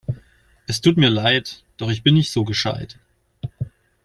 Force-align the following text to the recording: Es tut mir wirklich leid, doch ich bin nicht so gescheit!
Es 0.65 0.81
tut 0.81 0.97
mir 0.97 1.09
wirklich 1.11 1.23
leid, 1.23 1.63
doch 1.77 1.91
ich 1.91 2.01
bin 2.01 2.15
nicht 2.15 2.31
so 2.31 2.43
gescheit! 2.43 2.97